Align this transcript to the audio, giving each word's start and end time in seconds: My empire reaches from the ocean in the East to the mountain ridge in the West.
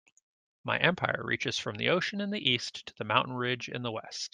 My 0.63 0.79
empire 0.79 1.21
reaches 1.23 1.59
from 1.59 1.75
the 1.75 1.89
ocean 1.89 2.21
in 2.21 2.31
the 2.31 2.49
East 2.49 2.87
to 2.87 2.93
the 2.95 3.03
mountain 3.03 3.35
ridge 3.35 3.69
in 3.69 3.83
the 3.83 3.91
West. 3.91 4.29